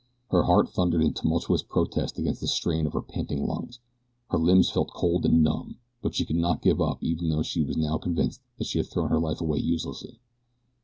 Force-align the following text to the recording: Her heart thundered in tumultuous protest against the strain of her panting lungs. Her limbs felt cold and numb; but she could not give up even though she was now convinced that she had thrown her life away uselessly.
Her 0.31 0.41
heart 0.45 0.67
thundered 0.67 1.03
in 1.03 1.13
tumultuous 1.13 1.61
protest 1.61 2.17
against 2.17 2.41
the 2.41 2.47
strain 2.47 2.87
of 2.87 2.93
her 2.93 3.03
panting 3.03 3.45
lungs. 3.45 3.77
Her 4.31 4.39
limbs 4.39 4.71
felt 4.71 4.89
cold 4.95 5.25
and 5.27 5.43
numb; 5.43 5.77
but 6.01 6.15
she 6.15 6.25
could 6.25 6.37
not 6.37 6.63
give 6.63 6.81
up 6.81 7.03
even 7.03 7.29
though 7.29 7.43
she 7.43 7.61
was 7.61 7.77
now 7.77 7.99
convinced 7.99 8.41
that 8.57 8.65
she 8.65 8.79
had 8.79 8.87
thrown 8.87 9.09
her 9.09 9.19
life 9.19 9.41
away 9.41 9.59
uselessly. 9.59 10.19